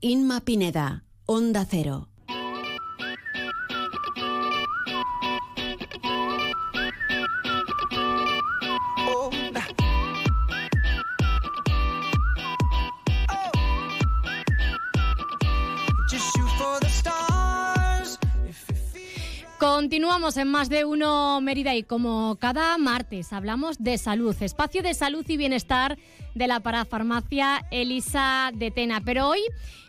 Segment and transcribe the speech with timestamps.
[0.00, 2.17] Inma Pineda, Onda Cero.
[19.98, 24.94] Continuamos en más de uno Mérida y como cada martes hablamos de salud, espacio de
[24.94, 25.98] salud y bienestar
[26.36, 29.02] de la parafarmacia Elisa de Tena.
[29.04, 29.40] Pero hoy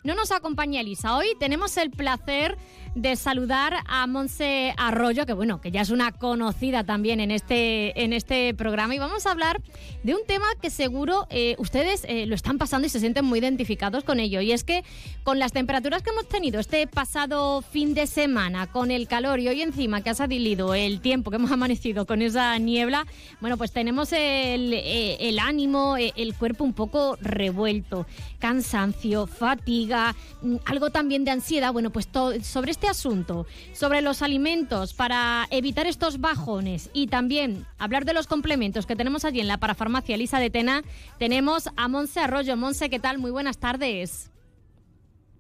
[0.04, 2.58] no nos acompaña Elisa, hoy tenemos el placer
[2.95, 8.03] de saludar a Monse Arroyo, que bueno, que ya es una conocida también en este,
[8.03, 8.95] en este programa.
[8.95, 9.62] Y vamos a hablar
[10.03, 13.39] de un tema que seguro eh, ustedes eh, lo están pasando y se sienten muy
[13.39, 14.41] identificados con ello.
[14.41, 14.84] Y es que
[15.23, 19.50] con las temperaturas que hemos tenido este pasado fin de semana, con el calor y
[19.50, 23.05] hoy encima que ha salido el tiempo que hemos amanecido con esa niebla,
[23.41, 28.05] bueno, pues tenemos el, eh, el ánimo, el cuerpo un poco revuelto,
[28.39, 31.73] cansancio, fatiga, mm, algo también de ansiedad.
[31.73, 32.09] Bueno, pues
[32.44, 38.27] sobre este asunto, sobre los alimentos para evitar estos bajones y también hablar de los
[38.27, 40.83] complementos que tenemos allí en la parafarmacia Elisa de Tena,
[41.17, 42.55] tenemos a Monse Arroyo.
[42.58, 43.17] Monse, ¿qué tal?
[43.17, 44.30] Muy buenas tardes.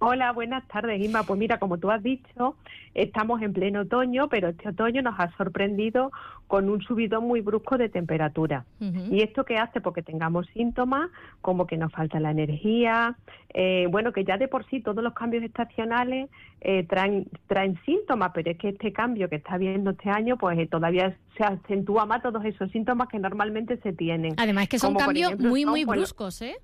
[0.01, 1.23] Hola, buenas tardes, Inma.
[1.23, 2.55] Pues mira, como tú has dicho,
[2.93, 6.13] estamos en pleno otoño, pero este otoño nos ha sorprendido
[6.47, 8.65] con un subidón muy brusco de temperatura.
[8.79, 9.81] ¿Y esto qué hace?
[9.81, 11.09] Porque tengamos síntomas
[11.41, 13.17] como que nos falta la energía,
[13.53, 16.29] eh, bueno, que ya de por sí todos los cambios estacionales
[16.61, 20.57] eh, traen, traen síntomas, pero es que este cambio que está habiendo este año, pues
[20.57, 24.33] eh, todavía se acentúa más todos esos síntomas que normalmente se tienen.
[24.37, 26.55] Además que son cambios muy, muy bruscos, ¿eh?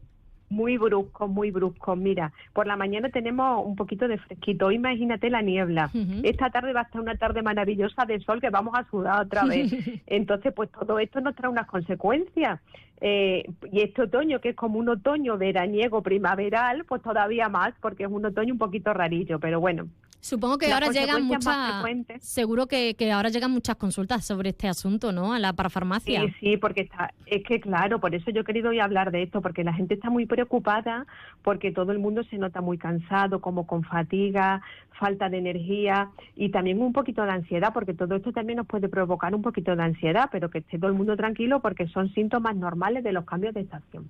[0.49, 1.95] Muy brusco, muy brusco.
[1.95, 4.71] Mira, por la mañana tenemos un poquito de fresquito.
[4.71, 5.89] Imagínate la niebla.
[6.23, 9.45] Esta tarde va a estar una tarde maravillosa de sol que vamos a sudar otra
[9.45, 9.71] vez.
[10.07, 12.59] Entonces, pues todo esto nos trae unas consecuencias.
[13.01, 18.03] Eh, y este otoño, que es como un otoño veraniego primaveral, pues todavía más, porque
[18.03, 19.39] es un otoño un poquito rarillo.
[19.39, 19.87] Pero bueno,
[20.25, 21.85] Supongo que ahora llegan muchas,
[22.19, 25.33] seguro que, que, ahora llegan muchas consultas sobre este asunto, ¿no?
[25.33, 26.21] A la parafarmacia.
[26.21, 29.21] Sí, sí, porque está, es que claro, por eso yo he querido hoy hablar de
[29.21, 31.05] esto, porque la gente está muy preocupada,
[31.43, 34.63] porque todo el mundo se nota muy cansado, como con fatiga,
[34.99, 38.89] falta de energía y también un poquito de ansiedad, porque todo esto también nos puede
[38.89, 42.55] provocar un poquito de ansiedad, pero que esté todo el mundo tranquilo porque son síntomas
[42.55, 44.09] normales de los cambios de estación.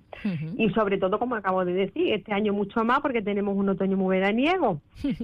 [0.56, 3.96] Y sobre todo, como acabo de decir, este año mucho más porque tenemos un otoño
[3.96, 4.80] muy veraniego.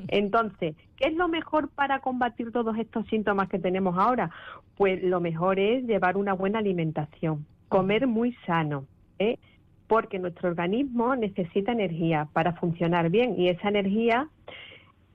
[0.08, 4.30] Entonces, ¿qué es lo mejor para combatir todos estos síntomas que tenemos ahora?
[4.76, 8.86] Pues lo mejor es llevar una buena alimentación, comer muy sano,
[9.18, 9.38] ¿eh?
[9.86, 14.28] porque nuestro organismo necesita energía para funcionar bien y esa energía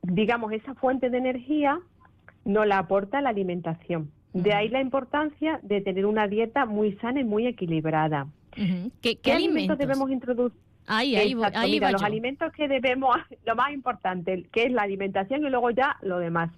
[0.07, 1.79] digamos, esa fuente de energía
[2.45, 4.11] no la aporta la alimentación.
[4.33, 8.27] De ahí la importancia de tener una dieta muy sana y muy equilibrada.
[9.01, 9.77] ¿Qué, alimentos?
[9.77, 10.57] debemos introducir?
[10.87, 15.49] Ahí, ahí, ahí los alimentos que debemos, lo más importante, que es la alimentación y
[15.49, 16.49] luego ya lo demás.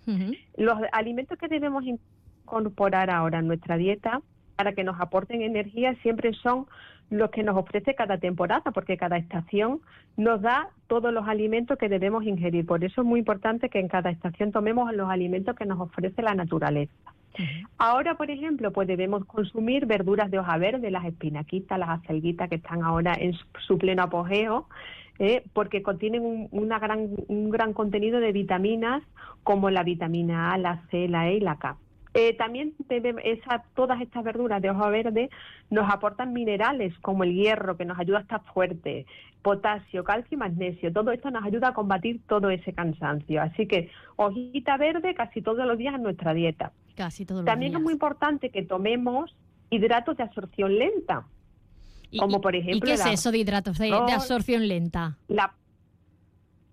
[0.55, 4.21] Los alimentos que debemos incorporar ahora en nuestra dieta
[4.55, 6.67] para que nos aporten energía siempre son
[7.09, 9.81] los que nos ofrece cada temporada, porque cada estación
[10.15, 12.65] nos da todos los alimentos que debemos ingerir.
[12.65, 16.21] Por eso es muy importante que en cada estación tomemos los alimentos que nos ofrece
[16.21, 16.93] la naturaleza.
[17.77, 22.55] Ahora, por ejemplo, pues debemos consumir verduras de hoja verde, las espinaquitas, las acelguitas que
[22.55, 24.67] están ahora en su pleno apogeo,
[25.19, 25.43] ¿eh?
[25.53, 29.03] porque contienen un, una gran, un gran contenido de vitaminas
[29.43, 31.77] como la vitamina A, la C, la E y la K.
[32.15, 32.73] Eh, también
[33.23, 35.29] esa, todas estas verduras de hoja verde
[35.69, 39.05] nos aportan minerales como el hierro, que nos ayuda a estar fuerte,
[39.43, 40.91] potasio, calcio y magnesio.
[40.91, 43.41] Todo esto nos ayuda a combatir todo ese cansancio.
[43.41, 46.71] Así que hojita verde casi todos los días en nuestra dieta.
[46.95, 49.35] Casi todos los También es muy importante que tomemos
[49.69, 51.27] hidratos de absorción lenta.
[52.17, 52.77] Como por ejemplo.
[52.77, 55.15] ¿Y qué es eso de hidratos de, de absorción lenta?
[55.27, 55.53] La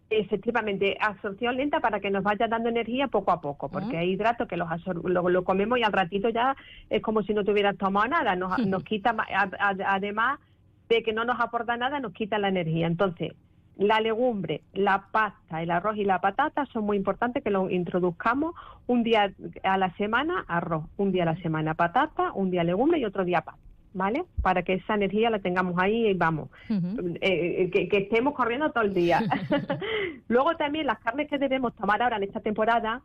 [0.08, 4.46] Efectivamente, absorción lenta para que nos vaya dando energía poco a poco, porque hay hidratos
[4.46, 6.56] que los lo, comemos y al ratito ya
[6.88, 9.16] es como si no tuvieras tomado nada, nos, nos quita,
[9.60, 10.38] además
[10.88, 12.86] de que no nos aporta nada, nos quita la energía.
[12.86, 13.32] Entonces,
[13.76, 18.54] la legumbre, la pasta, el arroz y la patata son muy importantes que lo introduzcamos
[18.86, 19.32] un día
[19.62, 23.24] a la semana arroz, un día a la semana patata, un día legumbre y otro
[23.24, 23.60] día pasta.
[23.96, 24.26] ¿Vale?
[24.42, 28.84] Para que esa energía la tengamos ahí y vamos, eh, eh, que, estemos corriendo todo
[28.84, 29.22] el día.
[30.28, 33.00] Luego también las carnes que debemos tomar ahora en esta temporada,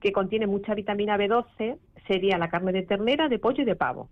[0.00, 1.76] que contiene mucha vitamina B12,
[2.06, 4.08] sería la carne de ternera, de pollo y de pavo.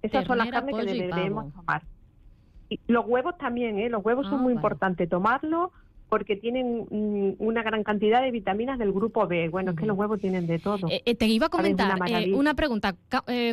[0.00, 1.82] Esas son las carnes que debemos tomar.
[2.70, 3.90] Y los huevos también, ¿eh?
[3.90, 5.70] Los huevos son ah, muy importantes tomarlos
[6.08, 6.86] porque tienen
[7.38, 9.48] una gran cantidad de vitaminas del grupo B.
[9.48, 10.88] Bueno, es que los huevos tienen de todo.
[10.88, 12.94] Eh, eh, te iba a comentar eh, una, pregunta.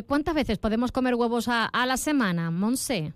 [0.06, 3.12] ¿Cuántas veces podemos comer huevos a, la semana, Monse?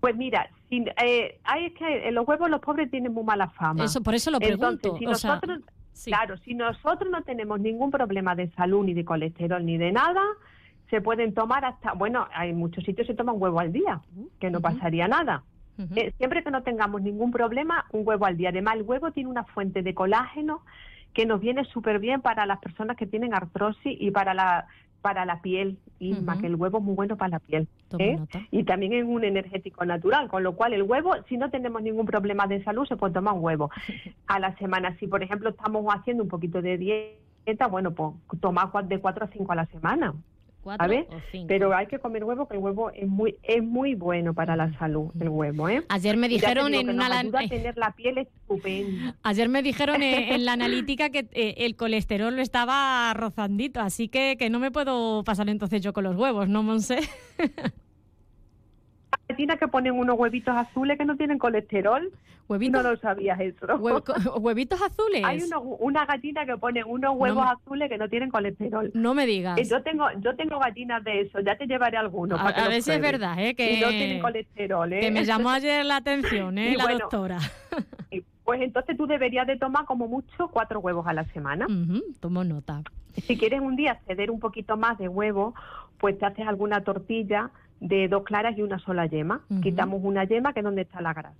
[0.00, 3.84] Pues mira, eh, hay, es que los huevos los pobres tienen muy mala fama.
[3.84, 4.96] Eso, por eso lo pregunto.
[4.98, 5.60] si nosotros,
[6.04, 10.22] Claro, si nosotros no tenemos ningún problema de salud, ni de colesterol, ni de nada,
[10.90, 14.00] se pueden tomar hasta, bueno, hay muchos sitios que se toman huevo al día,
[14.38, 15.42] que no pasaría nada.
[15.94, 18.48] Eh, siempre que no tengamos ningún problema, un huevo al día.
[18.48, 20.62] Además, el huevo tiene una fuente de colágeno
[21.12, 24.66] que nos viene súper bien para las personas que tienen artrosis y para la
[25.06, 27.68] para la piel, y que el huevo es muy bueno para la piel.
[27.96, 28.18] ¿eh?
[28.50, 32.06] Y también es un energético natural, con lo cual el huevo, si no tenemos ningún
[32.06, 33.70] problema de salud, se puede tomar un huevo
[34.26, 34.96] a la semana.
[34.98, 39.28] Si, por ejemplo, estamos haciendo un poquito de dieta, bueno, pues tomar de cuatro a
[39.28, 40.12] cinco a la semana.
[41.46, 44.76] Pero hay que comer huevo, que el huevo es muy es muy bueno para la
[44.78, 45.82] salud, el huevo, ¿eh?
[45.88, 47.08] Ayer me dijeron en una
[47.48, 49.16] tener la piel estupenda.
[49.22, 54.36] Ayer me dijeron en, la analítica que eh, el colesterol lo estaba rozandito, así que
[54.38, 56.98] que no me puedo pasar entonces yo con los huevos, ¿no, Monse?
[59.36, 62.10] gallina que ponen unos huevitos azules que no tienen colesterol.
[62.48, 62.82] ¿Huevitos?
[62.82, 63.66] No lo sabías eso.
[63.76, 65.22] ¿Huevitos azules?
[65.24, 65.42] Hay
[65.80, 68.90] una gallina que pone unos huevos azules que no tienen colesterol.
[68.94, 69.58] No me digas.
[69.68, 72.40] yo tengo yo tengo gallinas de eso, ya te llevaré algunos.
[72.40, 73.54] A, ver si es verdad, ¿eh?
[73.54, 75.00] Que, no tienen colesterol, ¿eh?
[75.00, 76.76] Que me llamó ayer la atención, ¿eh?
[76.76, 77.38] la doctora.
[78.44, 81.66] Pues entonces tú deberías de tomar como mucho cuatro huevos a la semana.
[82.20, 82.80] tomo nota.
[83.26, 85.52] Si quieres un día ceder un poquito más de huevo,
[85.98, 87.50] pues te haces alguna tortilla
[87.80, 89.42] de dos claras y una sola yema.
[89.62, 91.36] Quitamos una yema que es donde está la grasa,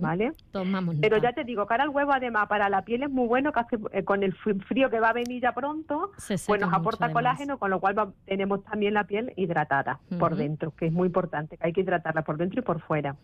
[0.00, 0.32] ¿vale?
[0.50, 3.52] Tomamos Pero ya te digo, cara al huevo además para la piel es muy bueno,
[3.52, 6.12] que hace, eh, con el frío que va a venir ya pronto,
[6.46, 10.86] pues nos aporta colágeno, con lo cual tenemos también la piel hidratada por dentro, que
[10.86, 13.16] es muy importante, que hay que hidratarla por dentro y por fuera.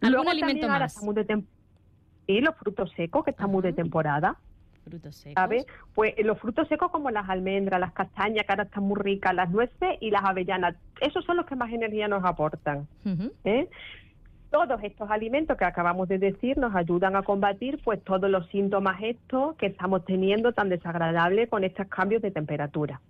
[0.00, 1.00] ¿Algún alimento más?
[2.26, 4.36] y los frutos secos, que están muy de temporada.
[4.84, 5.34] Frutos secos.
[5.34, 5.66] ¿Sabes?
[5.94, 9.34] Pues eh, los frutos secos como las almendras, las castañas, que ahora están muy ricas,
[9.34, 10.74] las nueces y las avellanas.
[11.00, 12.86] Esos son los que más energía nos aportan.
[13.44, 13.68] ¿eh?
[14.50, 18.98] Todos estos alimentos que acabamos de decir nos ayudan a combatir pues todos los síntomas
[19.02, 23.00] estos que estamos teniendo tan desagradables con estos cambios de temperatura.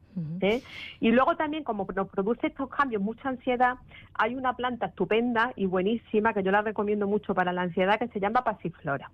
[0.41, 0.63] ¿eh?
[1.01, 3.75] Y luego también, como nos produce estos cambios mucha ansiedad,
[4.15, 8.09] hay una planta estupenda y buenísima que yo la recomiendo mucho para la ansiedad que
[8.09, 9.11] se llama pasiflora.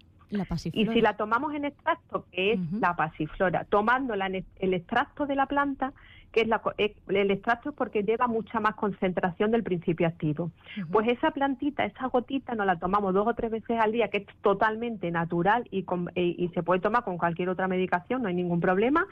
[0.73, 5.35] Y si la tomamos en extracto, que es la pasiflora, tomándola en el extracto de
[5.35, 5.93] la planta,
[6.33, 10.51] que es la, el extracto es porque lleva mucha más concentración del principio activo.
[10.93, 14.19] Pues esa plantita, esa gotita, nos la tomamos dos o tres veces al día, que
[14.19, 18.61] es totalmente natural y, y se puede tomar con cualquier otra medicación, no hay ningún
[18.61, 19.07] problema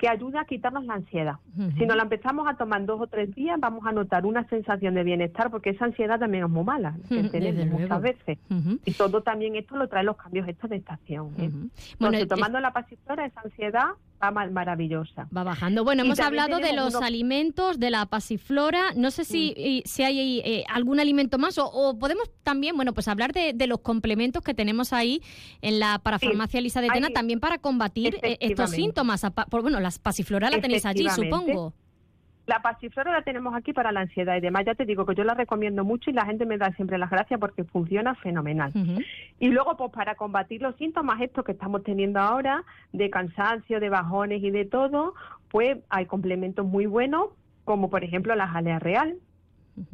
[0.00, 1.34] que ayuda a quitarnos la ansiedad.
[1.76, 4.94] Si nos la empezamos a tomar dos o tres días, vamos a notar una sensación
[4.94, 8.38] de bienestar, porque esa ansiedad también es muy mala, que tenemos muchas veces.
[8.86, 11.34] Y todo también esto lo trae los cambios estos de estación.
[11.36, 11.50] ¿eh?
[11.98, 13.88] Bueno, tomando la pasiflora, esa ansiedad
[14.20, 15.28] va maravillosa.
[15.34, 15.84] Va bajando.
[15.84, 18.92] Bueno, hemos hablado de los alimentos, de la pasiflora.
[18.94, 23.32] No sé si, si hay eh, algún alimento más o, podemos también, bueno, pues hablar
[23.32, 25.22] de, los complementos que tenemos ahí
[25.62, 29.24] en la parafarmacia Lisa de Tena también para combatir eh, estos síntomas.
[29.50, 31.72] Por, bueno, la pasiflora la tenéis allí, supongo.
[32.50, 34.64] La pasiflora la tenemos aquí para la ansiedad y demás.
[34.66, 37.08] Ya te digo que yo la recomiendo mucho y la gente me da siempre las
[37.08, 38.72] gracias porque funciona fenomenal.
[39.38, 43.88] Y luego, pues para combatir los síntomas estos que estamos teniendo ahora, de cansancio, de
[43.88, 45.14] bajones y de todo,
[45.48, 47.28] pues hay complementos muy buenos,
[47.64, 49.14] como por ejemplo la jalea real.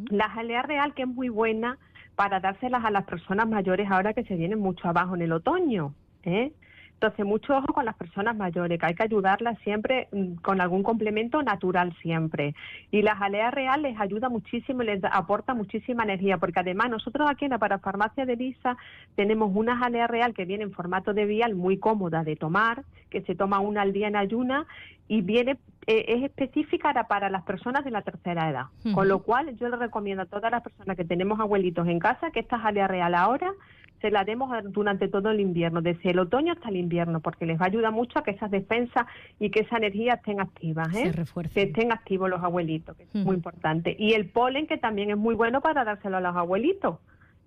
[0.09, 1.77] La jalea real que es muy buena
[2.15, 5.93] para dárselas a las personas mayores ahora que se vienen mucho abajo en el otoño.
[6.23, 6.53] ¿eh?
[6.97, 10.83] Entonces, mucho ojo con las personas mayores, que hay que ayudarlas siempre mm, con algún
[10.83, 12.55] complemento natural siempre.
[12.91, 17.45] Y la jalea real les ayuda muchísimo les aporta muchísima energía, porque además nosotros aquí
[17.45, 18.79] en la parafarmacia de Visa
[19.15, 23.21] tenemos una jalea real que viene en formato de vial muy cómoda de tomar, que
[23.23, 24.67] se toma una al día en ayuna
[25.07, 28.67] y viene eh, es específica para las personas de la tercera edad.
[28.93, 32.31] Con lo cual, yo le recomiendo a todas las personas que tenemos abuelitos en casa
[32.31, 33.53] que esta jalea real ahora
[34.01, 37.59] se la demos durante todo el invierno, desde el otoño hasta el invierno, porque les
[37.59, 39.07] va a ayudar mucho a que esas defensas
[39.39, 41.13] y que esa energía estén activas, ¿eh?
[41.55, 43.97] que estén activos los abuelitos, que es muy importante.
[43.99, 46.99] Y el polen, que también es muy bueno para dárselo a los abuelitos.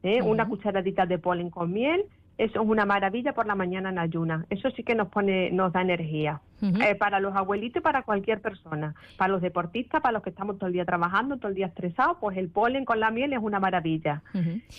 [0.02, 0.22] ¿eh?
[0.22, 2.06] Una cucharadita de polen con miel
[2.40, 4.46] es una maravilla por la mañana en ayuna.
[4.50, 6.42] Eso sí que nos pone, nos da energía.
[6.62, 8.96] Eh, para los abuelitos y para cualquier persona.
[9.18, 12.18] Para los deportistas, para los que estamos todo el día trabajando, todo el día estresados,
[12.22, 14.24] pues el polen con la miel es una maravilla.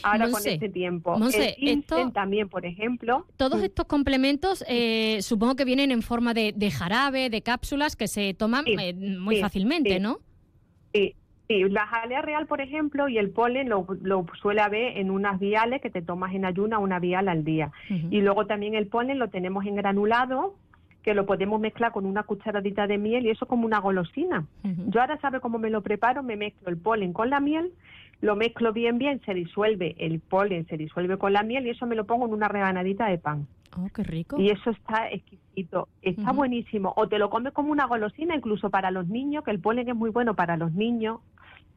[0.02, 1.19] Ahora con este tiempo.
[1.35, 3.26] el también, por ejemplo.
[3.37, 8.33] Todos estos complementos eh, supongo que vienen en forma de, jarabe, de cápsulas que se
[8.33, 10.19] toman eh, muy fácilmente, ¿no?
[10.95, 11.14] Sí,
[11.50, 13.85] Sí, la jalea real, por ejemplo, y el polen lo,
[14.40, 17.73] suele haber en unas viales que te tomas en ayuna, una vial al día.
[17.88, 20.54] Y luego también el polen lo tenemos en granulado,
[21.02, 24.45] que lo podemos mezclar con una cucharadita de miel y eso como una golosina.
[24.62, 27.73] Yo ahora sabe cómo me lo preparo, me mezclo el polen con la miel,
[28.21, 31.87] lo mezclo bien, bien, se disuelve el polen, se disuelve con la miel y eso
[31.87, 33.47] me lo pongo en una rebanadita de pan.
[33.77, 34.39] Oh, qué rico.
[34.39, 36.93] Y eso está exquisito, está buenísimo.
[36.97, 39.95] O te lo comes como una golosina, incluso para los niños, que el polen es
[39.95, 41.21] muy bueno para los niños.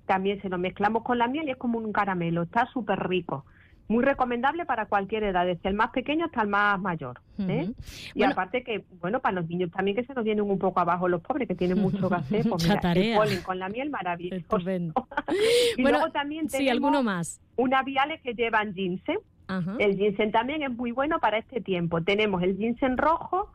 [0.06, 3.46] También se lo mezclamos con la miel y es como un caramelo, está súper rico
[3.88, 7.20] muy recomendable para cualquier edad, desde el más pequeño hasta el más mayor.
[7.40, 7.70] ¿eh?
[8.14, 11.08] Y aparte que, bueno, para los niños también que se nos vienen un poco abajo
[11.08, 14.58] los pobres, que tienen mucho café, pues mira, el polen con la miel maravilloso.
[15.78, 17.42] y bueno, luego también tenemos sí, alguno más.
[17.56, 19.20] unas viales que llevan ginseng.
[19.78, 22.02] El ginseng también es muy bueno para este tiempo.
[22.02, 23.52] Tenemos el ginseng rojo,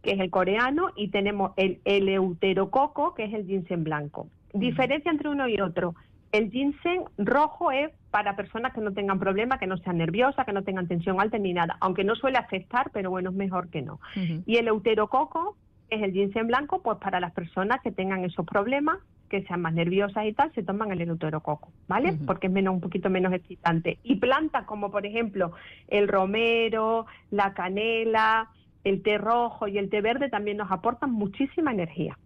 [0.00, 4.28] que es el coreano, y tenemos el eleuterococo, que es el ginseng blanco.
[4.54, 5.94] Diferencia entre uno y otro.
[6.30, 10.52] El ginseng rojo es para personas que no tengan problemas, que no sean nerviosas, que
[10.52, 13.80] no tengan tensión alta ni nada, aunque no suele afectar, pero bueno, es mejor que
[13.80, 14.00] no.
[14.46, 15.56] Y el euterococo,
[15.88, 18.98] que es el ginseng blanco, pues para las personas que tengan esos problemas,
[19.30, 22.12] que sean más nerviosas y tal, se toman el euterococo, ¿vale?
[22.26, 23.98] Porque es menos, un poquito menos excitante.
[24.02, 25.52] Y plantas como por ejemplo
[25.88, 28.50] el romero, la canela,
[28.84, 32.18] el té rojo y el té verde también nos aportan muchísima energía.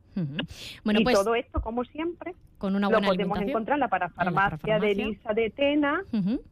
[0.85, 3.88] Bueno, y pues, todo esto, como siempre, con una buena lo podemos encontrar en la
[3.88, 6.02] parafarmacia, de Elisa de Tena.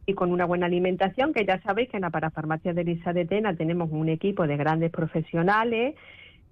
[0.05, 3.25] Y con una buena alimentación, que ya sabéis que en la parafarmacia de Elisa de
[3.25, 5.95] Tena tenemos un equipo de grandes profesionales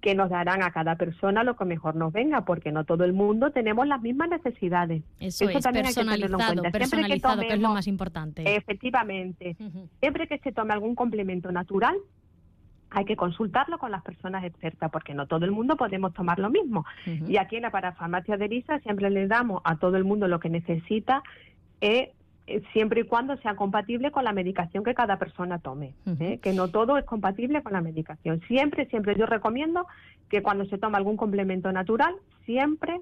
[0.04, 3.14] que nos darán a cada persona lo que mejor nos venga, porque no todo el
[3.14, 5.02] mundo tenemos las mismas necesidades.
[5.18, 8.54] Eso, es, también personalizado, hay que personalizado, que, es lo más importante.
[8.54, 9.56] Efectivamente.
[10.00, 11.96] Siempre que se tome algún complemento natural,
[12.90, 16.50] hay que consultarlo con las personas expertas porque no todo el mundo podemos tomar lo
[16.50, 16.84] mismo.
[17.26, 20.38] Y aquí en la parafarmacia de Elisa siempre le damos a todo el mundo lo
[20.40, 21.22] que necesita,
[21.80, 22.12] eh,
[22.46, 26.38] eh, siempre y cuando sea compatible con la medicación que cada persona tome, ¿eh?
[26.42, 28.40] que no todo es compatible con la medicación.
[28.46, 29.86] Siempre, siempre yo recomiendo
[30.28, 32.14] que cuando se toma algún complemento natural,
[32.44, 33.00] siempre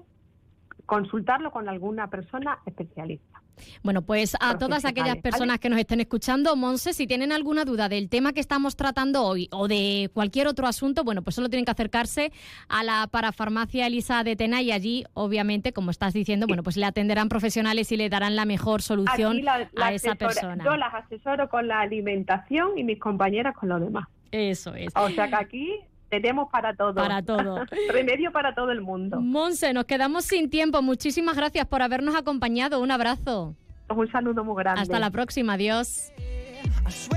[0.85, 3.42] consultarlo con alguna persona especialista.
[3.83, 7.89] Bueno, pues a todas aquellas personas que nos estén escuchando, Monse, si tienen alguna duda
[7.89, 11.65] del tema que estamos tratando hoy o de cualquier otro asunto, bueno, pues solo tienen
[11.65, 12.31] que acercarse
[12.67, 16.85] a la parafarmacia Elisa de Tena y allí, obviamente, como estás diciendo, bueno, pues le
[16.85, 19.41] atenderán profesionales y le darán la mejor solución
[19.77, 20.63] a esa persona.
[20.63, 24.07] Yo las asesoro con la alimentación y mis compañeras con lo demás.
[24.31, 24.91] Eso es.
[24.95, 25.79] O sea que aquí
[26.13, 26.93] tenemos para todo.
[26.93, 27.65] Para todo.
[27.91, 29.19] Remedio para todo el mundo.
[29.19, 30.83] Monse, nos quedamos sin tiempo.
[30.83, 32.81] Muchísimas gracias por habernos acompañado.
[32.81, 33.55] Un abrazo.
[33.89, 34.81] Un saludo muy grande.
[34.81, 35.53] Hasta la próxima.
[35.53, 36.11] Adiós.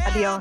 [0.07, 0.39] Adiós.